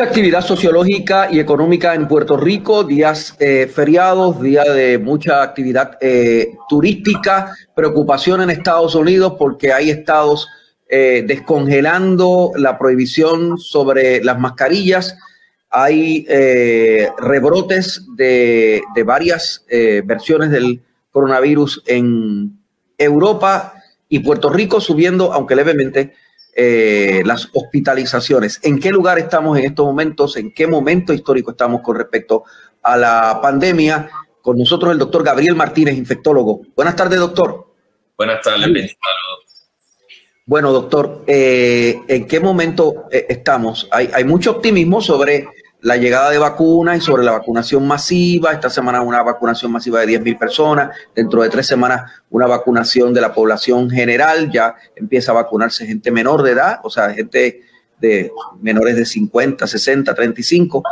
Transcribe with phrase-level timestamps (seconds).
[0.00, 5.98] Mucha actividad sociológica y económica en Puerto Rico, días eh, feriados, días de mucha actividad
[6.00, 10.48] eh, turística, preocupación en Estados Unidos porque hay estados
[10.88, 15.18] eh, descongelando la prohibición sobre las mascarillas,
[15.68, 16.24] hay
[17.18, 20.80] rebrotes de varias versiones del
[21.10, 22.58] coronavirus en
[22.96, 23.74] Europa
[24.08, 26.14] y Puerto Rico subiendo, aunque levemente,
[26.62, 28.60] eh, las hospitalizaciones.
[28.62, 30.36] ¿En qué lugar estamos en estos momentos?
[30.36, 32.44] ¿En qué momento histórico estamos con respecto
[32.82, 34.10] a la pandemia?
[34.42, 36.60] Con nosotros el doctor Gabriel Martínez, infectólogo.
[36.76, 37.66] Buenas tardes, doctor.
[38.14, 38.94] Buenas tardes,
[40.44, 43.88] Bueno, doctor, eh, ¿en qué momento eh, estamos?
[43.90, 45.48] Hay, hay mucho optimismo sobre
[45.82, 48.52] la llegada de vacunas y sobre la vacunación masiva.
[48.52, 50.96] Esta semana una vacunación masiva de 10.000 personas.
[51.14, 54.50] Dentro de tres semanas una vacunación de la población general.
[54.50, 57.62] Ya empieza a vacunarse gente menor de edad, o sea, gente
[57.98, 60.82] de menores de 50, 60, 35.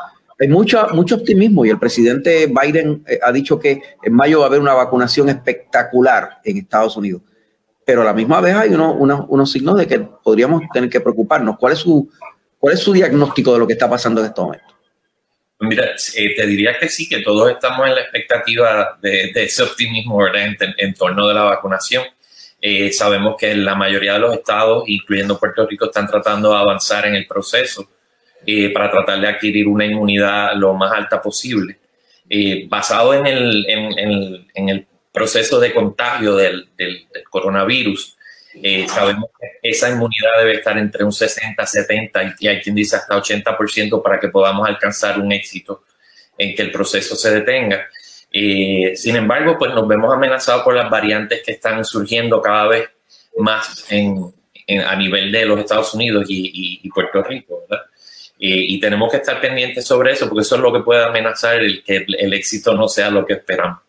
[0.40, 4.44] Hay mucho, mucho optimismo y el presidente Biden eh, ha dicho que en mayo va
[4.44, 7.22] a haber una vacunación espectacular en Estados Unidos.
[7.84, 11.00] Pero a la misma vez hay unos, unos, unos signos de que podríamos tener que
[11.00, 11.56] preocuparnos.
[11.58, 12.08] ¿Cuál es su,
[12.58, 14.67] cuál es su diagnóstico de lo que está pasando en estos momentos?
[15.60, 20.24] Mira, eh, te diría que sí, que todos estamos en la expectativa de, ese optimismo
[20.28, 22.04] En, torno de la vacunación.
[22.60, 27.06] Eh, sabemos que la mayoría de los estados, incluyendo Puerto Rico, están tratando de avanzar
[27.06, 27.88] en el proceso
[28.46, 31.78] eh, para tratar de adquirir una inmunidad lo más alta posible.
[32.68, 33.66] basado en el,
[34.54, 36.68] en, el, proceso de contagio del
[37.30, 38.17] coronavirus,
[38.54, 42.96] eh, sabemos que esa inmunidad debe estar entre un 60, 70 y hay quien dice
[42.96, 45.84] hasta 80% para que podamos alcanzar un éxito
[46.36, 47.86] en que el proceso se detenga.
[48.32, 52.88] Eh, sin embargo, pues nos vemos amenazados por las variantes que están surgiendo cada vez
[53.38, 57.84] más a nivel de los Estados Unidos y, Puerto Rico, ¿verdad?
[58.40, 61.56] Eh, y tenemos que estar pendientes sobre eso porque eso es lo que puede amenazar
[61.56, 63.80] el que el éxito no sea lo que esperamos.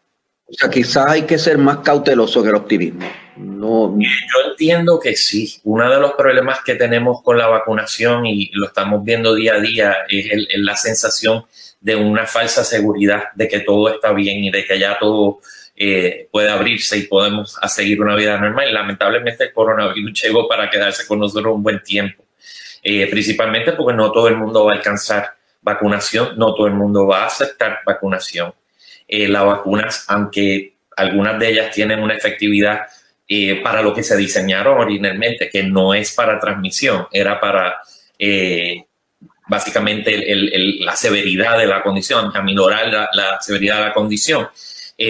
[0.49, 3.07] O sea, quizás hay que ser más cauteloso que el optimismo.
[3.37, 3.95] No.
[3.99, 5.59] Yo entiendo que sí.
[5.63, 9.59] Uno de los problemas que tenemos con la vacunación, y lo estamos viendo día a
[9.59, 11.45] día, es, la sensación
[11.79, 15.39] de una falsa seguridad de que todo está bien y de que ya todo
[15.75, 18.73] eh, puede abrirse y podemos seguir una vida normal.
[18.73, 22.25] Lamentablemente el coronavirus llegó para quedarse con nosotros un buen tiempo.
[22.81, 27.05] Eh, principalmente porque no todo el mundo va a alcanzar vacunación, no todo el mundo
[27.05, 28.53] va a aceptar vacunación.
[29.11, 32.81] Eh, las vacunas, aunque algunas de ellas tienen una efectividad
[33.27, 37.79] eh, para lo que se diseñaron originalmente, que no es para transmisión, era para
[38.19, 38.85] eh,
[39.47, 40.23] básicamente
[40.81, 44.47] la severidad de la condición, aminorar la, la severidad de la condición,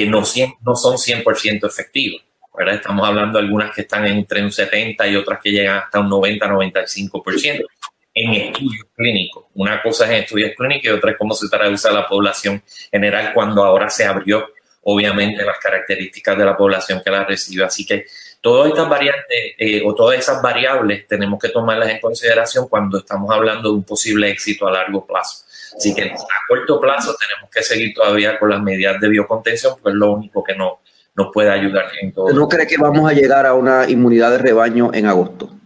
[0.07, 0.23] no,
[0.61, 2.23] no son 100% efectivas.
[2.57, 2.75] ¿verdad?
[2.75, 6.09] Estamos hablando de algunas que están entre un 70 y otras que llegan hasta un
[6.09, 7.65] 90-95%
[8.13, 9.45] en estudios clínicos.
[9.55, 12.61] Una cosa es en estudios clínicos y otra es cómo se traduce a la población
[12.91, 14.49] general cuando ahora se abrió,
[14.83, 17.63] obviamente, las características de la población que la recibe.
[17.63, 18.05] Así que
[18.41, 23.29] todas estas variantes eh, o todas esas variables tenemos que tomarlas en consideración cuando estamos
[23.31, 25.45] hablando de un posible éxito a largo plazo.
[25.77, 29.89] Así que a corto plazo tenemos que seguir todavía con las medidas de biocontención, porque
[29.89, 30.79] es lo único que no,
[31.15, 32.31] nos puede ayudar en todo.
[32.33, 35.58] ¿No cree que vamos a llegar a una inmunidad de rebaño en agosto?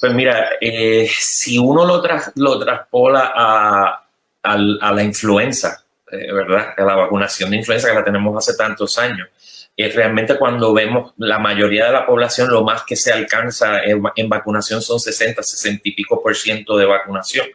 [0.00, 2.02] Pues mira, eh, si uno lo,
[2.34, 4.02] lo traspola a,
[4.92, 6.74] la influenza, eh, ¿verdad?
[6.76, 9.28] A la vacunación de influenza que la tenemos hace tantos años,
[9.76, 14.28] es realmente cuando vemos la mayoría de la población, lo más que se alcanza en,
[14.28, 17.46] vacunación son 60, 60 y pico por ciento de vacunación.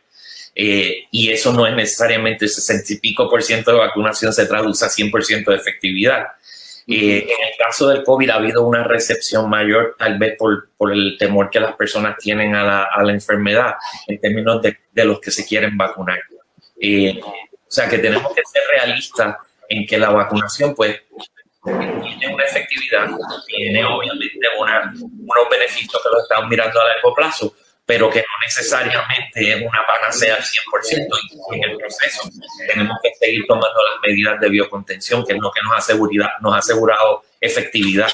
[0.54, 4.86] Eh, y eso no es necesariamente 60 y pico por ciento de vacunación se traduce
[4.86, 6.28] a 100% de efectividad.
[6.88, 10.92] Eh, en el caso del COVID ha habido una recepción mayor, tal vez por, por
[10.92, 13.76] el temor que las personas tienen a la, a la enfermedad
[14.08, 16.20] en términos de, de, los que se quieren vacunar.
[16.80, 19.38] Eh, o sea que tenemos que ser realistas
[19.70, 21.02] en que la vacunación pues
[21.64, 23.10] tiene una efectividad,
[23.46, 27.56] tiene obviamente una, unos beneficios que lo estamos mirando a largo plazo,
[27.92, 31.08] pero que no necesariamente es una panacea al 100%
[31.52, 32.30] y en el proceso
[32.66, 35.94] tenemos que seguir tomando las medidas de biocontención, que es lo que nos ha,
[36.42, 38.08] nos ha asegurado efectividad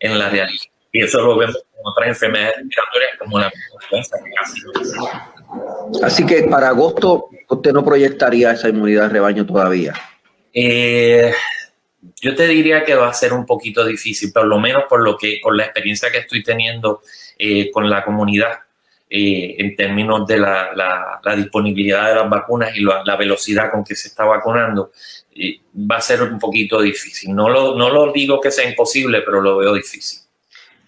[0.00, 0.64] en la realidad.
[0.90, 4.16] Y eso lo vemos con otras enfermedades respiratorias como la influenza.
[6.02, 9.92] Así que para agosto ¿Usted no proyectaría esa inmunidad de rebaño todavía?
[10.52, 11.32] Eh,
[12.20, 15.16] yo te diría que va a ser un poquito difícil, por lo menos por lo
[15.16, 17.02] que, por la experiencia que estoy teniendo
[17.38, 18.62] eh, con la comunidad
[19.14, 24.08] eh, en términos de la, disponibilidad de las vacunas y la, velocidad con que se
[24.08, 24.90] está vacunando,
[25.74, 27.34] va a ser un poquito difícil.
[27.34, 30.20] No lo, no lo digo que sea imposible, pero lo veo difícil.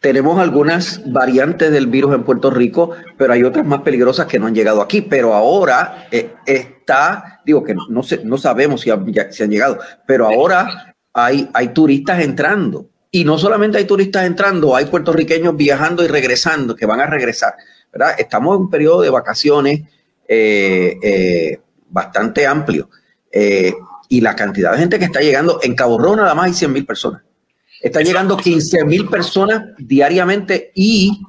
[0.00, 4.46] Tenemos algunas variantes del virus en Puerto Rico, pero hay otras más peligrosas que no
[4.46, 5.02] han llegado aquí.
[5.02, 10.94] Pero ahora eh, está, digo que no, no sabemos si han, han llegado, pero ahora
[11.12, 12.88] hay, hay turistas entrando.
[13.10, 17.54] Y no solamente hay turistas entrando, hay puertorriqueños viajando y regresando, que van a regresar.
[17.94, 18.16] ¿Verdad?
[18.18, 19.82] Estamos en un periodo de vacaciones
[20.28, 22.90] eh, eh, bastante amplio.
[24.08, 26.72] y la cantidad de gente que está llegando, en Cabo Rojo nada más hay 100
[26.72, 27.22] mil personas.
[27.80, 31.20] Están llegando 15 mil personas diariamente y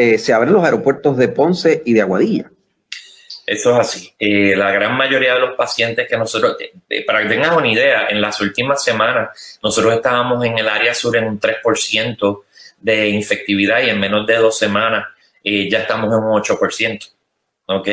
[0.00, 2.50] eh, se abren los aeropuertos de Ponce y de Aguadilla.
[3.44, 4.14] Eso es así.
[4.18, 6.56] Eh, la gran mayoría de los pacientes que nosotros,
[6.88, 10.94] eh, para que tengan una idea, en las últimas semanas nosotros estábamos en el área
[10.94, 12.42] sur en un 3%
[12.80, 15.06] de infectividad y en menos de dos semanas
[15.42, 17.10] ya estamos en un 8%.
[17.66, 17.88] ¿Ok?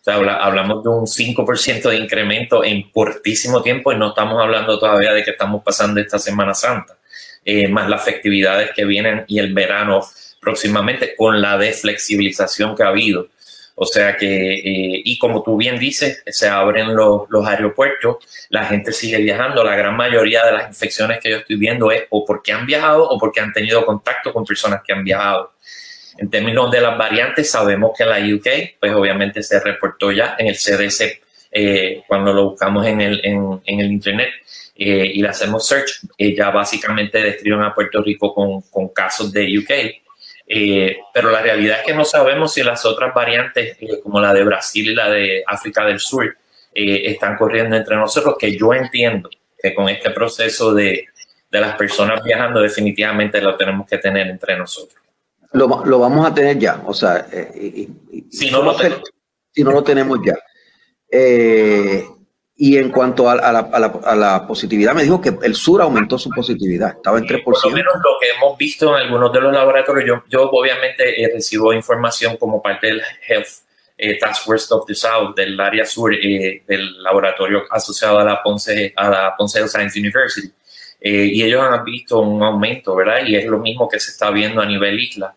[0.00, 4.78] O sea, hablamos de un 5% de incremento en cortísimo tiempo y no estamos hablando
[4.78, 6.96] todavía de que estamos pasando esta Semana Santa.
[7.44, 10.00] Eh, más las festividades que vienen y el verano
[10.40, 13.28] próximamente con la desflexibilización que ha habido.
[13.74, 18.16] O sea que, eh, y como tú bien dices, se abren los, los, aeropuertos,
[18.50, 22.04] la gente sigue viajando, la gran mayoría de las infecciones que yo estoy viendo es
[22.10, 25.52] o porque han viajado o porque han tenido contacto con personas que han viajado.
[26.18, 30.48] En términos de las variantes, sabemos que la UK, pues obviamente se reportó ya en
[30.48, 31.20] el CDC,
[31.52, 33.20] eh, cuando lo buscamos en el,
[33.66, 34.30] Internet,
[34.76, 39.70] eh, y le hacemos search, ya básicamente describen a Puerto Rico con, casos de UK.
[40.52, 44.34] Eh, pero la realidad es que no sabemos si las otras variantes, eh, como la
[44.34, 46.36] de Brasil y la de África del Sur,
[46.72, 49.28] están corriendo entre nosotros, que yo entiendo
[49.60, 51.08] que con este proceso de
[51.50, 54.99] las personas viajando definitivamente lo tenemos que tener entre nosotros.
[55.52, 57.26] Lo, lo vamos a tener ya, o sea,
[58.30, 58.76] si, no lo
[59.52, 60.34] si no lo tenemos ya.
[61.10, 62.04] Eh,
[62.62, 67.16] y en cuanto a, la, positividad, me dijo que el sur aumentó su positividad, estaba
[67.16, 67.42] en 3%.
[67.42, 71.22] Por lo menos lo que hemos visto en algunos de los laboratorios, yo, yo obviamente
[71.22, 73.48] eh, recibo información como parte del Health
[73.96, 78.42] eh, Task Force of the South, del área sur eh, del laboratorio asociado a la
[78.42, 80.52] Ponce, a la Ponce Science University.
[81.02, 83.26] Y ellos han visto un aumento, ¿verdad?
[83.26, 85.34] Y es lo mismo que se está viendo a nivel isla.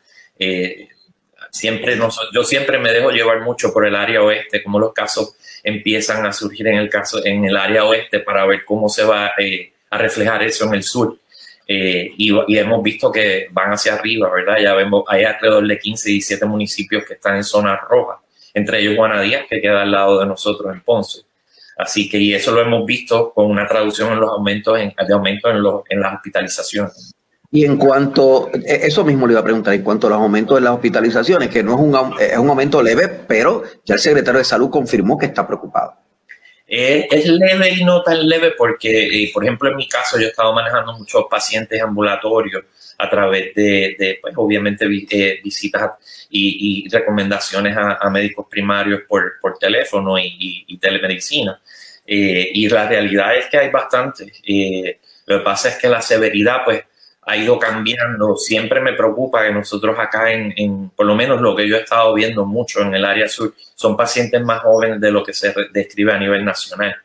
[1.50, 1.98] siempre
[2.33, 6.33] yo siempre me dejo llevar mucho por el área oeste, como los casos empiezan a
[6.33, 9.98] surgir en el caso en el área oeste para ver cómo se va eh, a
[9.98, 11.18] reflejar eso en el sur.
[11.65, 14.57] Eh, y, hemos visto que van hacia arriba, ¿verdad?
[14.62, 18.19] Ya vemos, hay alrededor de 15, 17 municipios que están en zona roja,
[18.54, 21.21] entre ellos Guanadías, que queda al lado de nosotros en Ponce.
[21.77, 25.13] Así que y eso lo hemos visto con una traducción en los aumentos, en, de
[25.13, 27.13] aumento en, los, en las hospitalizaciones.
[27.51, 30.55] Y en cuanto, e, eso mismo le iba a preguntar, en cuanto a los aumentos
[30.55, 34.39] de las hospitalizaciones, que no es un, es un aumento leve, pero ya el secretario
[34.39, 35.93] de salud confirmó que está preocupado.
[36.65, 40.25] Eh, es leve y no tan leve porque, eh, por ejemplo, en mi caso yo
[40.25, 42.63] he estado manejando muchos pacientes ambulatorios
[42.97, 45.91] a través de, pues, obviamente, eh, visitas
[46.29, 51.59] y, recomendaciones a, médicos primarios por, teléfono y, telemedicina.
[52.05, 54.25] y la realidad es que hay bastante.
[55.25, 56.83] lo que pasa es que la severidad, pues,
[57.25, 58.35] ha ido cambiando.
[58.35, 62.13] Siempre me preocupa que nosotros acá, en, por lo menos lo que yo he estado
[62.13, 66.13] viendo mucho en el área sur, son pacientes más jóvenes de lo que se describe
[66.13, 66.95] a nivel nacional.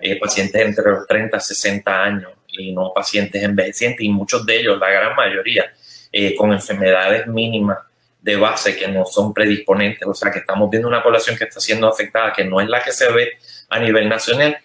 [0.00, 4.60] Eh, pacientes entre los 30 y 60 años y no pacientes envejecientes y muchos de
[4.60, 5.72] ellos, la gran mayoría,
[6.12, 7.78] eh, con enfermedades mínimas
[8.20, 10.06] de base que no son predisponentes.
[10.06, 12.82] O sea, que estamos viendo una población que está siendo afectada, que no es la
[12.82, 13.32] que se ve
[13.68, 14.56] a nivel nacional,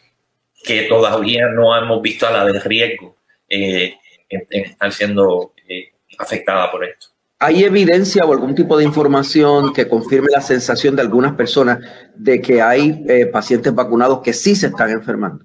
[0.63, 3.17] que todavía no hemos visto a la de riesgo.
[3.47, 3.95] Eh,
[4.29, 7.07] estar siendo eh, afectada por esto.
[7.39, 11.79] ¿Hay evidencia o algún tipo de información que confirme la sensación de algunas personas
[12.15, 15.43] de que hay pacientes vacunados que sí se están enfermando?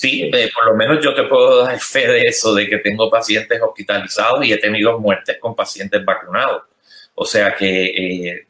[0.00, 3.10] Sí, eh, por lo menos yo te puedo dar fe de eso, de que tengo
[3.10, 6.62] pacientes hospitalizados y he tenido muertes con pacientes vacunados.
[7.14, 8.46] O sea que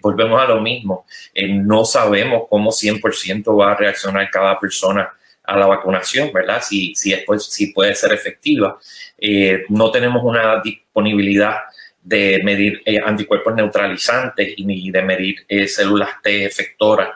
[0.00, 1.06] volvemos a lo mismo.
[1.36, 5.12] no sabemos cómo 100% va a reaccionar cada persona
[5.44, 6.60] a la vacunación, ¿verdad?
[6.62, 8.78] Si, si, si puede ser efectiva.
[9.18, 11.58] Eh, no tenemos una disponibilidad
[12.02, 17.10] de medir eh, anticuerpos neutralizantes ni de medir eh, células T efectoras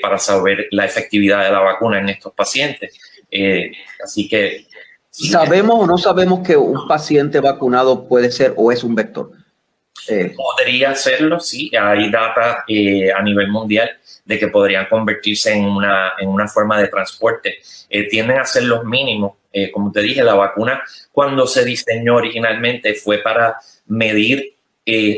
[0.00, 2.96] para saber la efectividad de la vacuna en estos pacientes.
[4.02, 4.66] así que...
[5.10, 9.30] ¿Sabemos o no sabemos que un paciente vacunado puede ser o es un vector?
[10.08, 11.70] Eh, Podría hacerlo, sí.
[11.78, 13.90] Hay data eh, a nivel mundial
[14.24, 17.58] de que podrían convertirse en una, en una forma de transporte.
[17.88, 19.32] Eh, tienden a ser los mínimos.
[19.72, 24.54] como te dije, la vacuna cuando se diseñó originalmente fue para medir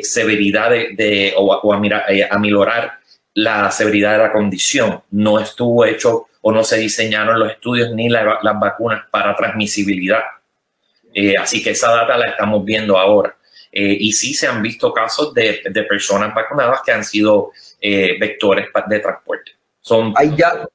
[0.02, 2.98] severidad de, o, o aminorar
[3.36, 5.02] la severidad de la condición.
[5.10, 10.22] No estuvo hecho o no se diseñaron los estudios ni las vacunas para transmisibilidad.
[11.38, 13.36] así que esa data la estamos viendo ahora.
[13.70, 18.16] Eh, y sí se han visto casos de, de personas vacunadas que han sido eh,
[18.18, 19.52] vectores de transporte.
[19.80, 20.66] Son Hay ya,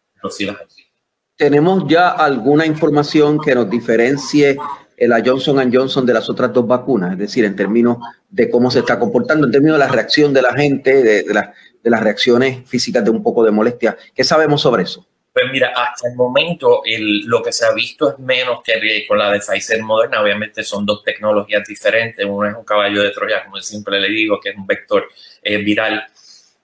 [1.36, 4.56] tenemos ya alguna información que nos diferencie
[5.00, 7.98] la Johnson Johnson de las otras dos vacunas, es decir, en términos
[8.30, 11.34] de cómo se está comportando, en términos de la reacción de la gente, de, de,
[11.84, 13.98] de las reacciones físicas de un poco de molestia.
[14.14, 15.06] ¿Qué sabemos sobre eso?
[15.34, 16.82] Pues mira, hasta el momento
[17.26, 20.22] lo que se ha visto es menos que con la de Pfizer Moderna.
[20.22, 22.26] Obviamente son dos tecnologías diferentes.
[22.28, 25.08] Uno es un caballo de Troya, como siempre le digo, que es un vector
[25.42, 26.06] eh, viral.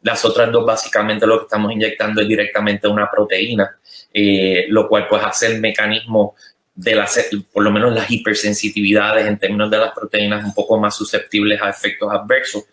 [0.02, 3.80] Las otras dos básicamente lo que estamos inyectando es directamente una proteína,
[4.14, 6.36] eh, lo cual pues hace el mecanismo
[6.76, 10.96] de las, por lo menos las hipersensitividades en términos de las proteínas un poco más
[10.96, 12.66] susceptibles a efectos adversos.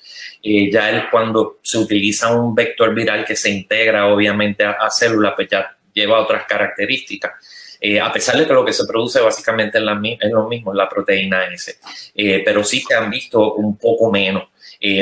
[0.47, 4.91] Eh, ya es cuando se utiliza un vector viral que se integra obviamente a, a
[4.91, 7.33] células, pues ya lleva otras características.
[7.81, 10.75] Eh, a pesar de que lo que se produce básicamente es, la, es lo mismo,
[10.75, 11.79] la proteína S,
[12.15, 14.45] eh, pero sí se han visto un poco menos.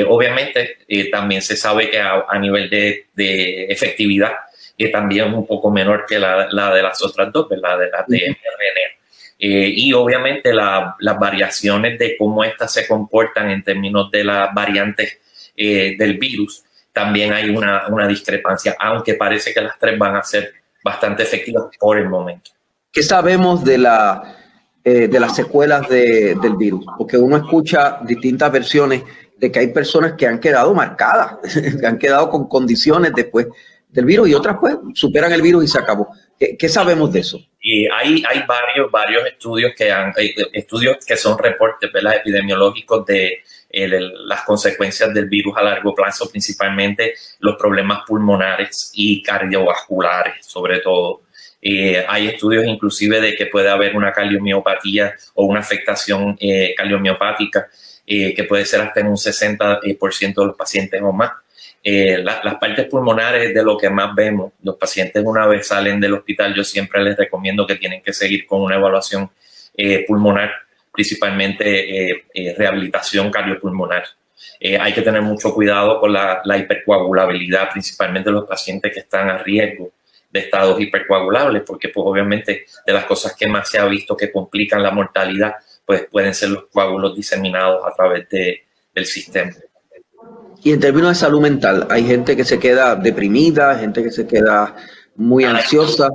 [0.07, 0.77] Obviamente,
[1.11, 4.31] también se sabe que a, nivel de, de efectividad
[4.93, 8.07] también es un poco menor que la, la, de las otras dos, la de las
[8.07, 8.95] de mRNA.
[9.39, 15.19] y obviamente las variaciones de cómo éstas se comportan en términos de las variantes
[15.55, 20.53] del virus, también hay una, una discrepancia, aunque parece que las tres van a ser
[20.83, 22.51] bastante efectivas por el momento.
[22.91, 24.35] ¿Qué sabemos de, la,
[24.83, 26.85] eh, de las secuelas de, del virus?
[26.97, 29.01] Porque uno escucha distintas versiones
[29.37, 31.37] de que hay personas que han quedado marcadas,
[31.79, 33.47] que han quedado con condiciones después
[33.89, 36.09] del virus y otras pues superan el virus y se acabó.
[36.37, 37.39] ¿Qué, sabemos de eso?
[37.61, 43.39] Y hay, hay varios, varios estudios que han, eh, estudios que son reportes epidemiológicos de
[43.73, 51.21] las consecuencias del virus a largo plazo, principalmente los problemas pulmonares y cardiovasculares, sobre todo.
[51.65, 57.69] Eh, hay estudios inclusive de que puede haber una cardiomiopatía o una afectación eh, cardiomiopática
[58.05, 61.31] eh, que puede ser hasta en un 60% de los pacientes o más.
[61.83, 66.53] las partes pulmonares de lo que más vemos, los pacientes una vez salen del hospital,
[66.53, 69.29] yo siempre les recomiendo que tienen que seguir con una evaluación
[70.07, 70.51] pulmonar
[70.93, 74.03] principalmente eh, eh, rehabilitación cardiopulmonar.
[74.59, 79.39] Eh, hay que tener mucho cuidado con la, hipercoagulabilidad, principalmente los pacientes que están a
[79.39, 79.91] riesgo
[80.29, 84.31] de estados hipercoagulables, porque pues obviamente de las cosas que más se ha visto que
[84.31, 89.51] complican la mortalidad, pues pueden ser los coágulos diseminados a través de, del sistema.
[90.63, 94.25] Y en términos de salud mental, hay gente que se queda deprimida, gente que se
[94.25, 94.75] queda
[95.15, 96.09] muy ansiosa.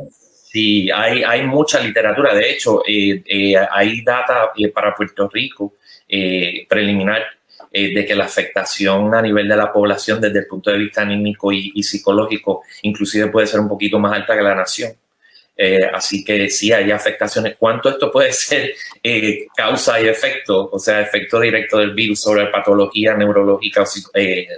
[0.50, 2.34] Sí, hay, hay mucha literatura.
[2.34, 5.74] De hecho, eh, eh, hay data eh, para Puerto Rico
[6.66, 7.22] preliminar
[7.70, 11.52] de que la afectación a nivel de la población desde el punto de vista anímico
[11.52, 14.92] y, psicológico inclusive puede ser un poquito más alta que la nación.
[15.92, 17.56] Así que sí, hay afectaciones.
[17.58, 18.74] ¿Cuánto esto puede ser
[19.56, 20.68] causa y efecto?
[20.72, 23.84] O sea, efecto directo del virus sobre patología neurológica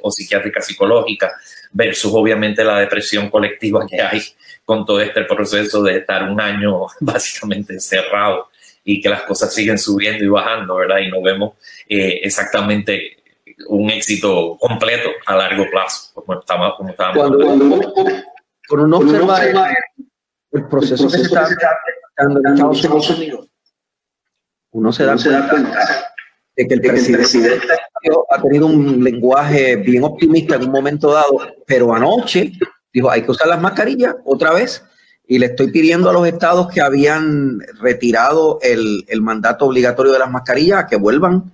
[0.02, 1.32] o psiquiátrica psicológica
[1.72, 4.22] versus obviamente la depresión colectiva que hay
[4.64, 8.48] con todo este proceso de estar un año básicamente encerrado
[8.84, 10.98] y que las cosas siguen subiendo y bajando, ¿verdad?
[10.98, 11.54] Y no vemos
[11.88, 13.16] eh, exactamente
[13.68, 19.74] un éxito completo a largo plazo, como estábamos, como estábamos cuando, cuando, uno observa
[20.52, 21.48] el, proceso que se está
[22.16, 23.48] dando en Estados Unidos,
[24.72, 25.16] uno se da
[25.48, 26.10] cuenta
[26.56, 27.68] de que el presidente
[28.30, 32.52] ha tenido un lenguaje bien optimista en un momento dado, pero anoche
[32.92, 34.84] dijo, hay que usar las mascarillas otra vez.
[35.26, 40.30] Y le estoy pidiendo a los estados que habían retirado el, mandato obligatorio de las
[40.30, 41.52] mascarillas a que vuelvan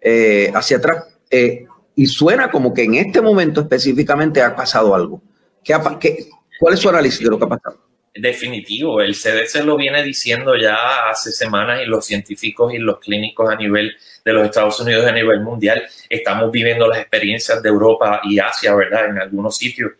[0.00, 1.04] eh, hacia atrás.
[1.30, 5.20] Eh, y suena como que en este momento específicamente ha pasado algo.
[5.62, 7.87] ¿Qué, qué, ¿Cuál es su análisis de lo que ha pasado?
[8.14, 13.50] Definitivo, el CDC lo viene diciendo ya hace semanas y los científicos y los clínicos
[13.50, 18.20] a nivel de los Estados Unidos a nivel mundial estamos viviendo las experiencias de Europa
[18.24, 19.06] y Asia, ¿verdad?
[19.06, 19.92] En algunos sitios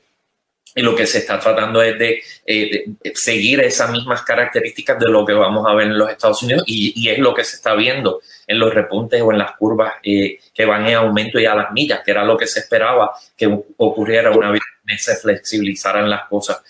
[0.78, 2.84] y lo que se está tratando es de, eh,
[3.14, 7.08] seguir esas mismas características de lo que vamos a ver en los Estados Unidos y,
[7.08, 10.64] es lo que se está viendo en los repuntes o en las curvas eh, que
[10.64, 13.46] van en aumento y a las millas, que era lo que se esperaba que
[13.76, 16.62] ocurriera una vez que se flexibilizaran las cosas.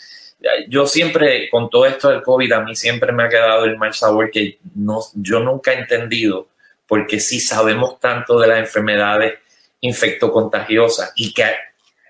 [0.68, 3.92] Yo siempre, con todo esto del COVID, a mí siempre me ha quedado el mal
[3.92, 6.48] sabor que no, yo nunca he entendido,
[6.86, 9.38] porque si sabemos tanto de las enfermedades
[9.80, 11.44] infectocontagiosas y que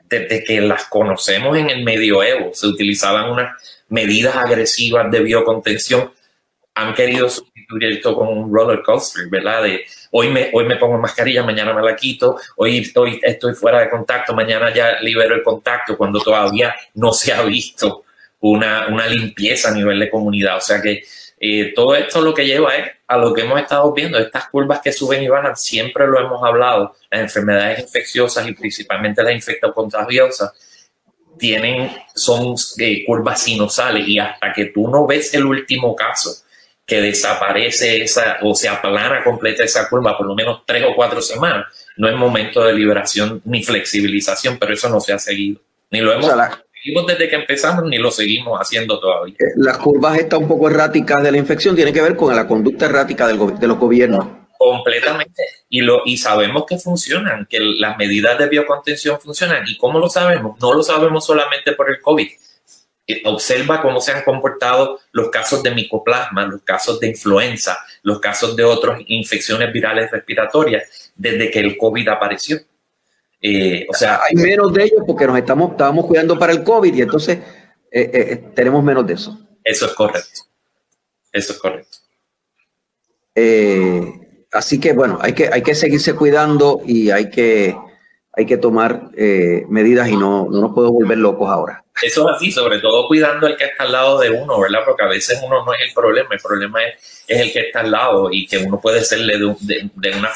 [0.05, 6.13] desde que las conocemos en el medioevo se utilizaban unas medidas agresivas de biocontención,
[6.75, 9.63] han querido sustituir esto con un roller coaster, ¿verdad?
[9.65, 13.81] De hoy me, hoy me pongo mascarilla, mañana me la quito, hoy estoy, estoy fuera
[13.81, 18.05] de contacto, mañana ya libero el contacto, cuando todavía no se ha visto
[18.41, 20.57] una, una limpieza a nivel de comunidad.
[20.57, 21.05] O sea que
[21.41, 24.81] eh, todo esto lo que lleva es a lo que hemos estado viendo, estas curvas
[24.83, 30.53] que suben y bajan, siempre lo hemos hablado, las enfermedades infecciosas y principalmente las infectocontagiosas
[31.39, 34.07] tienen, son eh, curvas sinusales.
[34.07, 36.31] Y hasta que tú no ves el último caso
[36.85, 41.21] que desaparece esa o se aplana completa esa curva por lo menos tres o cuatro
[41.21, 41.67] semanas,
[41.99, 46.15] no es momento de liberación ni flexibilización, pero eso no se ha seguido, ni lo
[46.15, 46.33] hemos
[46.83, 49.35] seguimos desde que empezamos ni lo seguimos haciendo todavía.
[49.39, 52.47] Eh, las curvas están un poco erráticas de la infección tienen que ver con la
[52.47, 54.27] conducta errática del, de los gobiernos.
[54.59, 55.45] Completamente.
[55.69, 59.63] Y, lo, y sabemos que funcionan, que las medidas de biocontención funcionan.
[59.69, 60.59] ¿Y cómo lo sabemos?
[60.61, 62.29] No lo sabemos solamente por el COVID.
[63.07, 68.21] Eh, observa cómo se han comportado los casos de micoplasma, los casos de influenza, los
[68.21, 72.59] casos de otras infecciones virales respiratorias desde que el COVID apareció.
[73.41, 76.93] Eh, o sea, hay menos de ellos porque nos estamos, estábamos cuidando para el COVID
[76.95, 77.39] y entonces
[77.91, 79.39] eh, eh, tenemos menos de eso.
[79.63, 80.43] Eso es correcto.
[81.33, 81.99] Eso es correcto.
[84.53, 87.77] así que bueno, hay que, hay que seguirse cuidando y hay que,
[88.39, 89.11] hay que tomar
[89.69, 91.85] medidas y no, no nos podemos volver locos ahora.
[92.01, 94.81] Eso es así, sobre todo cuidando el que está al lado de uno, ¿verdad?
[94.87, 97.81] Porque a veces uno no es el problema, el problema es, es el que está
[97.81, 100.31] al lado y que uno puede serle de, de, de una,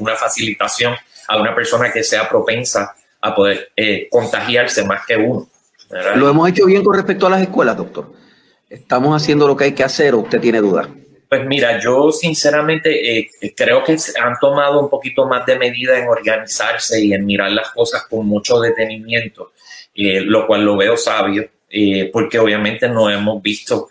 [0.00, 0.94] una facilitación
[1.28, 5.48] a una persona que sea propensa a poder eh, contagiarse más que uno.
[6.16, 8.12] Lo hemos hecho bien con respecto a las escuelas, doctor.
[8.68, 10.88] ¿Estamos haciendo lo que hay que hacer o usted tiene dudas?
[11.28, 16.08] Pues mira, yo sinceramente eh, creo que han tomado un poquito más de medida en
[16.08, 19.52] organizarse y en mirar las cosas con mucho detenimiento,
[19.94, 21.48] eh, lo cual lo veo sabio,
[22.12, 23.88] porque obviamente no hemos visto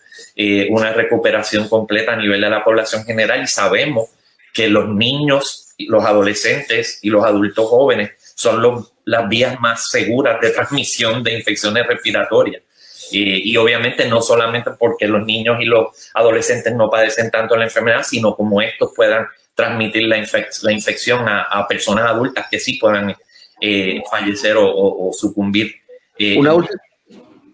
[0.70, 4.10] una recuperación completa a nivel de la población general y sabemos
[4.54, 10.52] que los niños los adolescentes y los adultos jóvenes son las vías más seguras de
[10.52, 12.64] transmisión de infecciones respiratorias.
[13.12, 18.04] Y obviamente no solamente porque los niños y los adolescentes no padecen tanto la enfermedad,
[18.04, 20.24] sino como estos puedan transmitir la,
[20.64, 23.16] la infección a, personas adultas que sí puedan
[23.62, 25.76] eh, fallecer o, sucumbir.
[26.18, 26.38] Eh,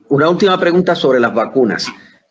[0.07, 1.87] una última pregunta sobre las vacunas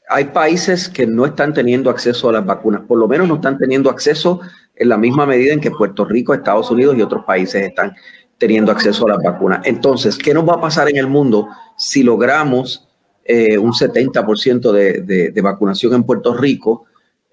[0.09, 3.59] hay países que no están teniendo acceso a las vacunas, por lo menos no están
[3.59, 4.40] teniendo acceso
[4.74, 7.94] en la misma medida en que Puerto Rico, Estados Unidos y otros países están
[8.38, 9.61] teniendo acceso a las vacunas.
[9.64, 12.88] Entonces, ¿qué nos va a pasar en el mundo si logramos
[13.28, 16.86] eh, un 70% de, de, vacunación en Puerto Rico?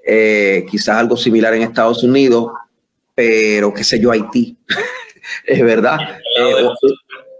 [0.05, 2.51] Eh, quizás algo similar en Estados Unidos,
[3.15, 4.57] pero qué sé yo, Haití,
[5.45, 5.97] es verdad.
[6.37, 6.69] Eh,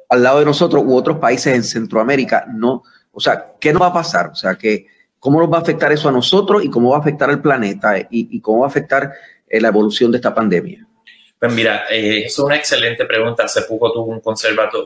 [0.10, 2.82] al lado de nosotros u otros países en Centroamérica, no.
[3.12, 4.30] O sea, ¿qué nos va a pasar?
[4.30, 4.88] O sea, que
[5.26, 7.96] ¿Cómo nos va a afectar eso a nosotros y cómo va a afectar al planeta
[8.12, 9.12] y, cómo va a afectar
[9.48, 10.88] eh, la evolución de esta pandemia?
[11.38, 13.44] Pues mira, eh, es una excelente pregunta.
[13.44, 14.22] Hace poco tuve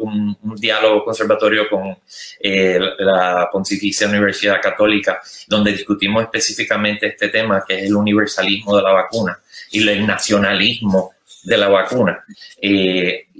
[0.02, 1.98] un, diálogo conservatorio con
[2.40, 8.84] eh, la Pontificia Universidad Católica, donde discutimos específicamente este tema, que es el universalismo de
[8.84, 9.40] la vacuna
[9.72, 12.26] y el nacionalismo de la vacuna.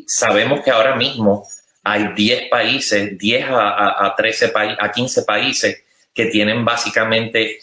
[0.06, 1.46] sabemos que ahora mismo
[1.84, 7.60] hay 10 países, 10 a, a 13 países, a 15 países que tienen básicamente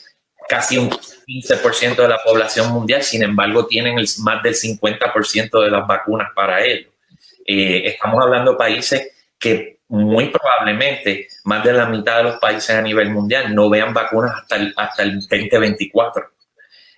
[0.48, 5.70] casi un 15% de la población mundial, sin embargo tienen el, más del 50% de
[5.70, 6.88] las vacunas para ello.
[7.46, 12.70] Eh, estamos hablando de países que muy probablemente más de la mitad de los países
[12.70, 16.30] a nivel mundial no vean vacunas hasta el, hasta el 2024.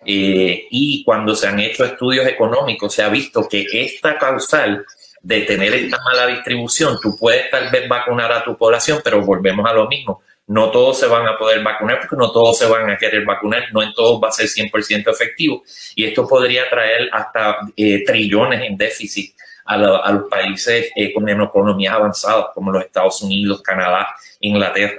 [0.07, 4.87] Eh, y cuando se han hecho estudios económicos, se ha visto que esta causal
[5.21, 9.69] de tener esta mala distribución, tú puedes tal vez vacunar a tu población, pero volvemos
[9.69, 12.91] a lo mismo no todos se van a poder vacunar porque no todos se van
[12.91, 15.63] a querer vacunar, no en todos va a ser 100% efectivo.
[15.95, 19.35] Y esto podría traer hasta eh, trillones en déficit
[19.67, 24.09] a, los países eh, con economías avanzadas como los Estados Unidos, Canadá,
[24.41, 24.99] Inglaterra.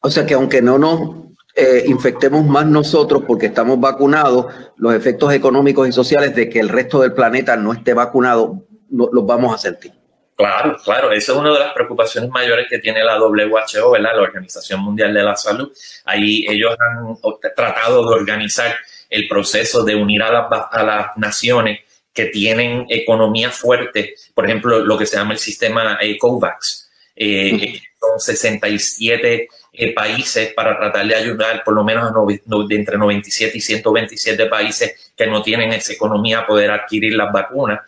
[0.00, 5.32] O sea que aunque no nos eh, infectemos más nosotros porque estamos vacunados, los efectos
[5.32, 9.58] económicos y sociales de que el resto del planeta no esté vacunado los vamos a
[9.58, 9.97] sentir.
[10.38, 14.12] Claro, claro, esa es una de las preocupaciones mayores que tiene la WHO, ¿verdad?
[14.14, 15.72] la Organización Mundial de la Salud.
[16.04, 17.16] Ahí ellos han
[17.56, 18.72] tratado de organizar
[19.10, 20.48] el proceso de unir a,
[20.84, 21.80] las naciones
[22.14, 26.88] que tienen economía fuerte, por ejemplo, lo que se llama el sistema eh, COVAX.
[27.16, 33.58] Eh, son 67 eh, países para tratar de ayudar por lo menos de entre 97
[33.58, 37.80] y 127 países que no tienen esa economía a poder adquirir las vacunas.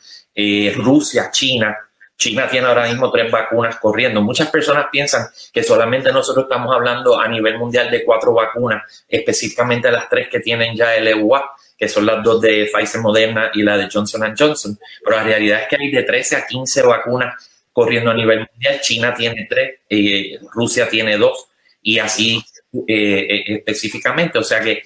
[0.74, 1.76] Rusia, China,
[2.20, 4.20] China tiene ahora mismo tres vacunas corriendo.
[4.20, 9.90] Muchas personas piensan que solamente nosotros estamos hablando a nivel mundial de cuatro vacunas, específicamente
[9.90, 13.62] las tres que tienen ya el EUA, que son las dos de Pfizer Moderna y
[13.62, 14.78] la de Johnson Johnson.
[15.02, 17.34] Pero la realidad es que hay de 13 a 15 vacunas
[17.72, 18.80] corriendo a nivel mundial.
[18.82, 21.46] China tiene tres, eh, Rusia tiene dos
[21.80, 22.44] y así
[22.86, 24.38] eh, eh, específicamente.
[24.38, 24.82] O sea que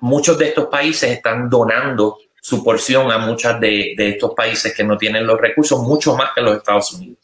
[0.00, 4.96] muchos de estos países están donando su porción a muchos de, estos países que no
[4.96, 7.18] tienen los recursos, mucho más que los Estados Unidos.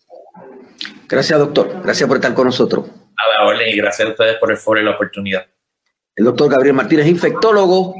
[1.08, 1.80] Gracias, doctor.
[1.80, 2.87] Gracias por estar con nosotros.
[2.88, 5.46] A la orden y gracias a ustedes por el foro y la oportunidad.
[6.16, 7.94] El doctor Gabriel Martínez, infectólogo,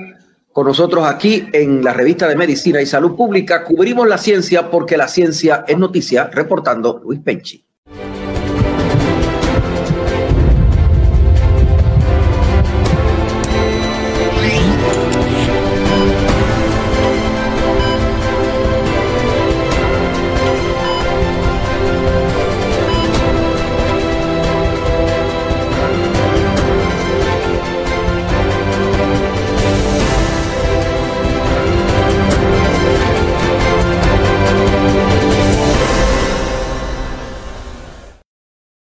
[0.53, 3.63] con nosotros aquí en la revista de Medicina y Salud Pública.
[3.63, 7.65] Cubrimos la ciencia porque la ciencia es noticia, reportando Luis Penchi.